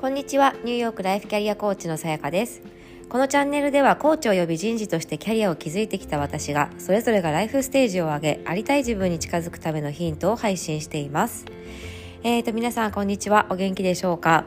[0.00, 0.54] こんにちは。
[0.64, 2.62] ニューヨークライフキャリアコーチのさやかです。
[3.10, 11.44] このチャンネルではコーチ及び人事としてキャリアを築いてきた私がそれぞれがライフステージを上げありたい自分に近づくためのヒントを配信しています。
[12.22, 13.44] えーと皆さんこんにちは。
[13.50, 14.46] お元気でしょうか？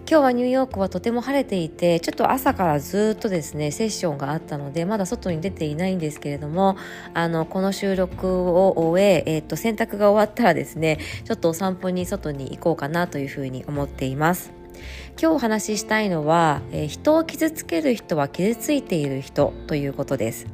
[0.00, 6.76] 今日はニューヨークはとても晴れていてちょっと朝からずっとですねセッションがあったのでまだ外に出ていないんですけれども
[7.14, 14.59] あのこの収録を終ええー、と洗濯が終わったらですねちょっとお散歩に外に行こうかなというふうに思っています。
[15.20, 20.46] 今日お話ししたいのは、えー、人を傷つける人は傷ついている人ということです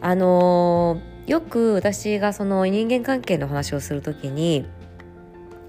[0.00, 4.66] あのー、よく私がその人間関係の話をするときに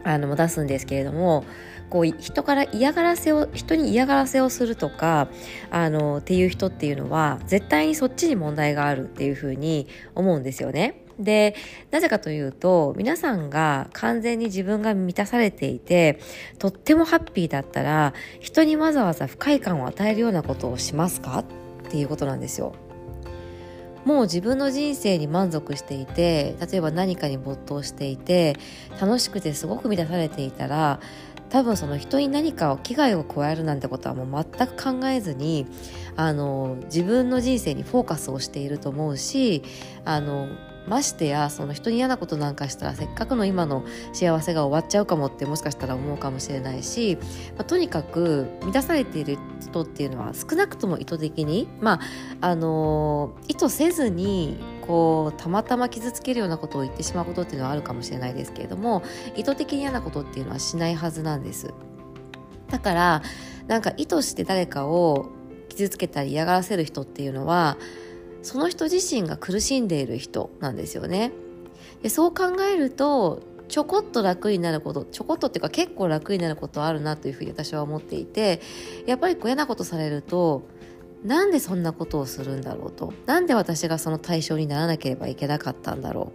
[0.04, 1.46] あの出すんですけれども
[1.90, 5.28] こう人から嫌がらせを人に嫌がらせをするとか
[5.72, 11.05] あのっていう人っていうのは絶対にそっちに問題があるっていうふうに思うんですよね。
[11.20, 11.56] で、
[11.92, 16.20] なぜかというと、皆さんが完全に自分が満たされていて、
[16.60, 21.40] とってもハッピーだったら、人にわざわざ不快感を与えるようなことをしますか？
[21.40, 21.46] っ
[21.90, 22.74] ていうことなんですよ。
[24.06, 28.56] もう自分の人生に満足していて例えば何かに没頭していて
[29.02, 31.00] 楽しくてすごく満たされていたら
[31.50, 35.66] 多分その人に何かを危害を加えるなんてことはもう全く考えずに
[36.16, 39.64] あの自分の人生にフォーカスをしていると思うし
[40.06, 40.50] あの
[40.88, 47.18] ましてやその人に嫌なことなんかしたらせっかくの今の幸せが終わっちゃうかもってもしかしたら思うかもしれないし、
[47.56, 52.00] まあ、とにかく満たされている人っていうのは少なくとも意図的にま
[52.42, 59.04] ああの意図せずにこうたまたま傷つけるようなことを言ってしまうことっていうのはあるかもしれないですけれども
[59.36, 61.74] 意図的に嫌なことっていうのはしないはずなんです。
[62.70, 63.22] だから
[63.68, 65.28] なんか意図して誰かを
[65.70, 67.78] 傷つけたり嫌がらせる人っていうのは
[68.46, 71.32] その人自身が苦しんでいる人なんですよね。
[72.04, 78.62] でそう考えるとちょこっと楽になることちょこっとっていうか結構楽になることあるなというふうに私は思っていて
[79.08, 80.62] やっぱりこう嫌なことされると
[81.24, 83.14] なんでそんなことをするんだろうと。
[83.26, 86.32] なんで私がその対象にならなければいけなかったんだろ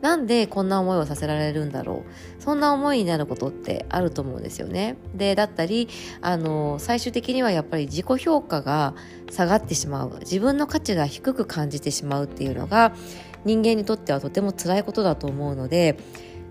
[0.00, 0.02] う。
[0.02, 2.42] なんでこんな思いをさせられるんだろう。
[2.42, 4.96] そんな思いになることってあると思うんですよね。
[5.14, 5.88] でだったり
[6.20, 8.94] あの最終的にはやっぱり自己評価が
[9.30, 10.18] 下がってしまう。
[10.20, 12.92] 自分の価値が低く感じてしまうっていうのが
[13.44, 15.98] 人間にとってはとても辛いことだと思うので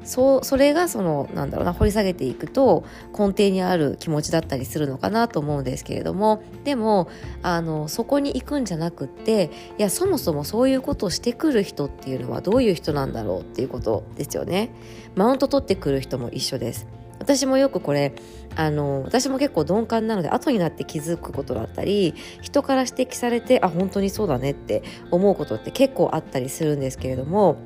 [0.07, 7.09] そうそれがそのなんだろうな掘り下げていくと根底にある気持ちだったりするのかなと思うんですけれどもでも
[7.44, 14.69] あのそこに行くんじゃなくっていやそもそもそういうことをしてくる人っていうのはどういう人なんだろうっていうことですよね。
[15.16, 16.88] マウント取ってくる人も一緒です。
[17.19, 18.13] 私もよくこれ
[18.56, 27.57] あの私も結構鈍感なので後になって気づくことだったり人から指摘されてあ本当にそうだねって思うことって結構あったりするんですけれども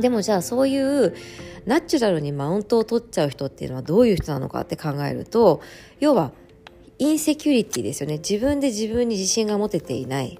[0.00, 1.14] でもじゃあそういう
[1.64, 5.60] ナチュラルにマウントを取っちゃう人っていうのはどういう人なのかって考えると
[6.00, 6.32] 要は
[6.98, 10.38] インセキュリティですよね自分で自分に自信が持てていない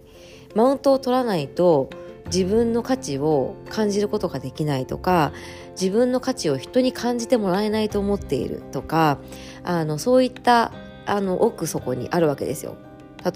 [0.54, 1.90] マウントを取らないと
[2.26, 5.32] 自分の価値を感じることができないとか
[5.80, 9.18] 自分の価値を人に感じてもらえないと思っているとか
[9.64, 10.72] あのそういった
[11.06, 12.76] あの奥底にあるわけですよ。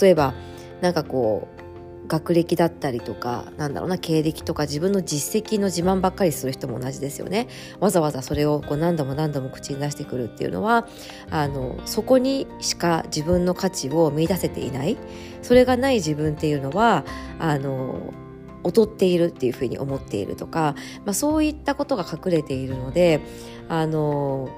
[0.01, 0.35] 例えば
[0.81, 1.60] なんかこう
[2.09, 7.49] 学歴だったりとかなんだろうな経歴とか自分の実績の自慢ばっかりする人も同じですよね。
[7.79, 10.89] わざわざそれをこう何度も何度も口に出してくるっていうのは
[11.31, 14.97] あのそこにしか自分の価値を見出せていない。
[15.43, 17.05] それがない自分っていうのは
[17.39, 18.13] あの
[18.65, 20.75] 劣っているっていうふうに思っているとか、
[21.05, 23.21] まあ、そういったことが隠れているので
[23.69, 24.51] あの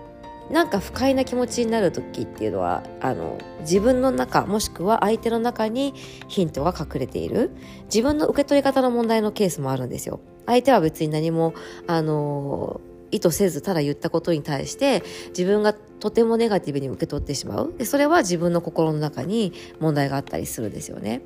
[0.51, 5.95] なんか不快な気持ちになる時っていうのはあの自分の中もしくは相手の中に
[6.29, 7.51] ヒントが隠れている。
[7.85, 10.21] 自分の受け取り方の問題のケースもあるんですよ。
[10.47, 11.55] 相手は別に何も
[11.87, 12.81] あの
[13.11, 17.75] 意図せずただ言ったことに対して自分がとてもネガティブに受け取ってしまう。
[17.79, 21.23] でそれは自分の心の中に問題があったりするんですよね。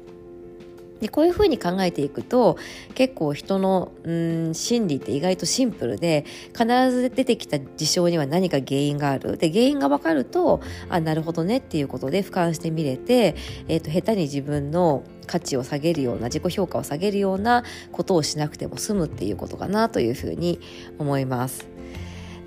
[1.01, 2.57] でこういうふうに考えていくと
[2.95, 6.25] 結構人のうん心理って意外とシンプルで
[6.57, 13.37] 必ず出てきた事象には何か原因があるで原因が分かるとあなるほどねっていうことで俯瞰してみれて、
[13.69, 20.61] えーと、下手に自分の価値を下げるような自己評価を下げるようなことをしなくても済むっていうことかなというふうに
[20.99, 21.67] 思います。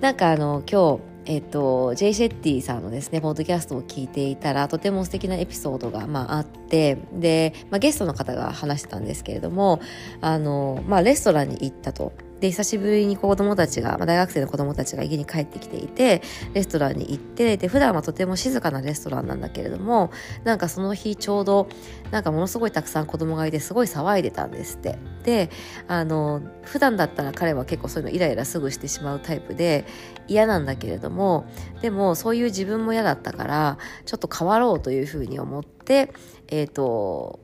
[0.00, 9.78] なんかあの今日えっと、ジェイ・シェッティさんのですね、ポッドキャストを聞いていたら、とても素敵なエピソードが、まあ、あって、で、まあ、ゲストの方が話してたんですけれども、
[10.20, 12.12] あの、まあ、レストランに行ったと。
[12.40, 16.22] で久しぶりに子供たちが、まあ、大学生の子供たちが家に帰ってきていて
[16.54, 20.10] レストランに行ってで普段はとても静かなレストランなんだけれども
[20.44, 21.68] なんかその日ちょうど
[22.10, 24.98] なんかものすごいたくさん子供がいてすごい騒いでたんですって。
[25.24, 25.50] で
[25.86, 29.84] あの普段だったら彼は結構そういうのイライラすぐしてしまうタイプで
[30.28, 31.46] 嫌なんだけれども
[31.82, 36.12] でもそういう自分も嫌だったからちょっと変わろうというふうに思って
[36.48, 37.40] えっ、ー、と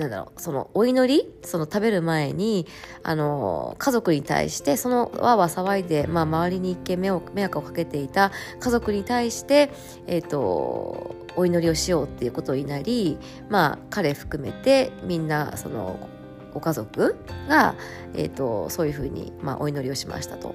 [0.00, 2.66] なんだろう、そのお祈りその食べる前に、
[3.02, 7.10] あの、家族に対して、そのわわ騒いで、まあ周りに一見迷
[7.42, 9.70] 惑をかけていた家族に対して、
[10.06, 13.18] え、ー、と、お祈りをしようっていうことになり、
[13.50, 16.08] まあ彼含めてみんな、その、
[16.54, 17.74] ご家族が、
[18.14, 20.54] えっ、ー、と、そういうふうに、まあお祈りをしましたと。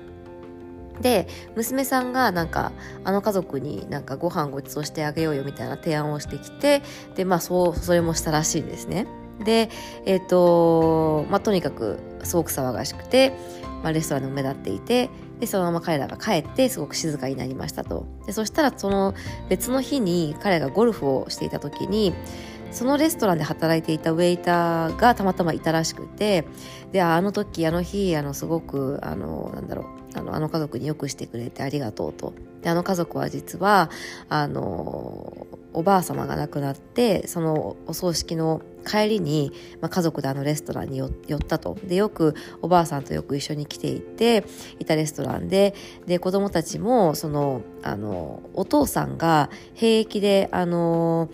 [1.01, 1.27] で
[1.57, 2.71] 娘さんがなんか
[3.03, 6.83] あの家族になんかご飯ごちそうしてあげようよみたいな提案をしてきて
[7.15, 9.05] でまあそうそれもしたらしいんですね。
[9.43, 9.69] で、
[10.05, 13.33] えっ、ー、と、まあ、とにかくすごく騒がしくて、
[13.83, 15.09] まあ、レストランでも目立っていて、
[15.39, 18.05] で、そのまま彼らが帰ってすごく静かになりましたと。
[18.25, 19.13] で、そしたらその
[19.49, 22.13] 別の日に彼がゴルフをしていた時に、
[22.71, 26.45] そのレストランで働いていたウェイターがたまたまいたらしくて、
[26.91, 32.33] で、あの時、あの日、あの、すごく、あの、なんだろう、あの、あの家族によくしてくれてありがとうと。
[32.61, 33.89] で、あの家族は実は、
[34.29, 39.51] あの、おばあ様が亡くなって、そのお葬式の帰りに、
[39.81, 41.77] まあ、家族であのレストランに寄ったと。
[41.83, 44.45] で、よくおばあさんとよく一緒に来ていて、
[44.79, 45.73] いたレストランで、
[46.07, 51.29] で、子供たちも、その、あの、お父さんが兵役で、あの、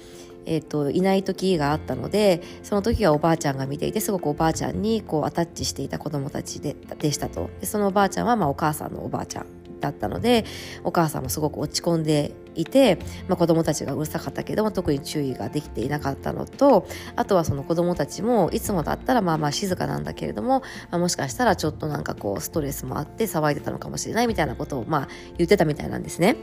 [0.51, 7.49] え、ー、と、いない時があったので、その時はおばあちゃんが見ていて、すごくおばあちゃんにこうアタッチしていた子供たちででしたと。
[7.61, 9.45] でそのおばあちゃんは、まあお母さんのおばあちゃん
[9.79, 10.43] だったので、
[10.83, 12.99] お母さんもすごく落ち込んでいて、
[13.29, 20.59] まあ、子供たちがうるさかったけども特に注意ができていなかったのとあとはその子供たちもいつもだったらまあまあ静かなんだけれども、
[20.89, 25.07] まあ、もしかしたらちょっとなんかこうストレスもあって騒いでたのかもしれないみたいなことをまあ
[25.37, 26.35] 言ってたみたいなんですね。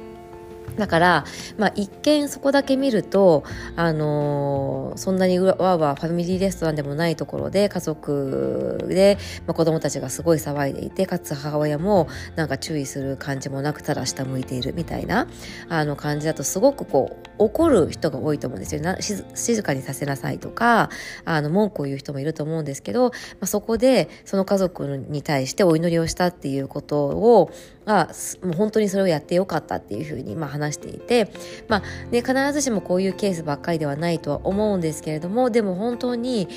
[0.78, 1.24] だから、
[1.56, 3.44] まあ、一見そこだけ見ると、
[3.76, 15.26] あのー、そんなにわーわーファミリーレストランでもないところで家族で、まあ、子供たちがすごい騒いでいてかつ母親もなんか注意する感じもなくただ下向いているみたいな
[15.68, 18.80] あの感じだとすごくこう怒る人が多いと思うんですよ。
[18.80, 20.90] な静かにさせなさいとか
[21.24, 23.10] あの文句を言う人もいると思うんですけど、ま
[23.42, 27.50] あ、そこでその家族に対してお祈りをしたっていうことを
[27.88, 28.10] が
[28.42, 31.30] もう本当にそれをやってよかったっていうふうにまあ話していて、
[31.68, 36.48] まあね、必ずしもこういうケースばっかりではないとは思うんですけれどもでも本当に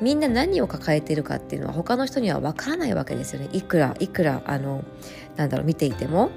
[0.00, 4.84] みんな何を抱えてるかっていうのは他の人には分からないわけですよねいくらいくらあの
[5.36, 6.30] なんだろう見ていても。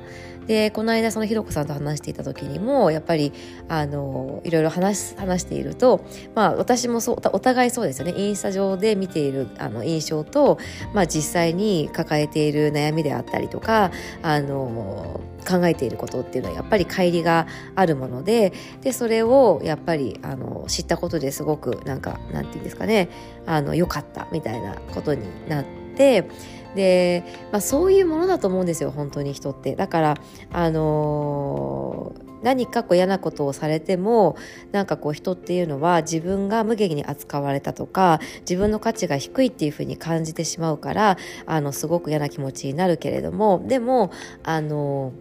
[0.47, 3.33] でこの間そのひろこさんと話していた時にもやっぱり
[3.67, 6.05] あのいろいろ話話していると、
[6.35, 10.59] まあ、私もそうお互いそうですよねインスタ上で見ているあの印象と、
[10.93, 18.51] まあ、実際に抱えている悩みであったりとかあの考えていることっていうのはやっぱり乖離があるもので
[18.81, 23.09] でそれをやっぱりあの知ったことですごくなんかなんて言うんですかね
[23.45, 26.27] あの良かったみたいなことになって。
[26.75, 29.75] で、まあ、そういうものだと思うんですよ本当に人って。
[29.75, 30.17] だから
[30.51, 34.37] あのー何かこう嫌なことをされても
[34.71, 41.17] なんかこう人っていうのは自分が無限に扱われたとか自分の価値が低いっていうふうに感じてしまうから
[41.47, 44.11] あのすごく嫌な気持ちになるけれどもでも
[44.43, 45.11] あの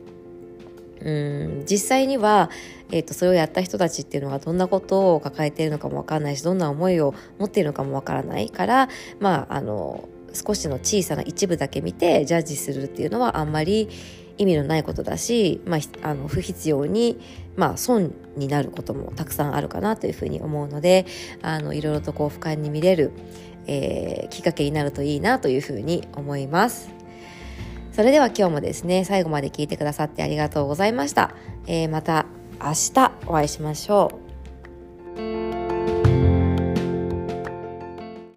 [1.01, 2.51] うん実際には、
[2.91, 13.89] えーと、それをやった人たちっていうのがどんなことを抱えているのかもわからないしどんな思いを持っているのかもわからないからまああの少しの小さな一部だけ見てジャッジするっていうのはあんまり
[14.37, 17.21] 意味のないことだし、まあ、あの不必要に、
[17.57, 21.07] まあ、損になることもたくさんあるかなというふうに思うので
[21.43, 23.13] あのいろいろとこう俯瞰に見れる、
[23.67, 26.91] えー、きっかけになるといいなというふうに思います。
[27.93, 31.33] それでは今日もですね最後まで聞いてくださってありがとうございました。
[31.69, 32.27] えー、また
[32.61, 34.24] 明日お会いしましょう。